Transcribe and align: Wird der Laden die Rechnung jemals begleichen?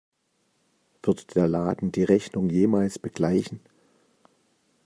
Wird 1.03 1.35
der 1.35 1.47
Laden 1.47 1.91
die 1.91 2.03
Rechnung 2.03 2.49
jemals 2.49 2.97
begleichen? 2.97 3.59